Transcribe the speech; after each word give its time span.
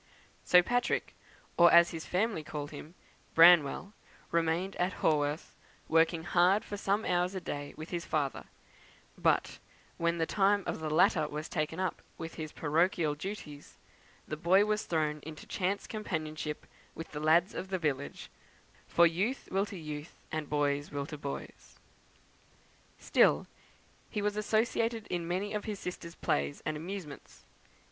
So 0.43 0.63
Patrick, 0.63 1.13
or 1.57 1.71
as 1.71 1.91
his 1.91 2.07
family 2.07 2.43
called 2.43 2.71
him 2.71 2.95
Branwell, 3.35 3.93
remained 4.31 4.75
at 4.77 4.93
Haworth, 5.03 5.53
working 5.87 6.23
hard 6.23 6.65
for 6.65 6.75
some 6.75 7.05
hours 7.05 7.35
a 7.35 7.39
day 7.39 7.75
with 7.77 7.91
his 7.91 8.03
father; 8.03 8.45
but, 9.15 9.59
when 9.97 10.17
the 10.17 10.25
time 10.25 10.63
of 10.65 10.79
the 10.79 10.89
latter 10.89 11.27
was 11.27 11.47
taken 11.47 11.79
up 11.79 12.01
with 12.17 12.33
his 12.33 12.51
parochial 12.51 13.13
duties, 13.13 13.77
the 14.27 14.35
boy 14.35 14.65
was 14.65 14.85
thrown 14.87 15.19
into 15.21 15.45
chance 15.45 15.85
companionship 15.85 16.65
with 16.95 17.11
the 17.11 17.19
lads 17.19 17.53
of 17.53 17.67
the 17.67 17.77
village 17.77 18.31
for 18.87 19.05
youth 19.05 19.49
will 19.51 19.67
to 19.67 19.77
youth, 19.77 20.15
and 20.31 20.49
boys 20.49 20.89
will 20.91 21.05
to 21.05 21.15
boys. 21.19 21.77
Still, 22.97 23.45
he 24.09 24.23
was 24.23 24.35
associated 24.35 25.05
in 25.11 25.27
many 25.27 25.53
of 25.53 25.65
his 25.65 25.77
sisters' 25.77 26.15
plays 26.15 26.59
and 26.65 26.75
amusements. 26.75 27.45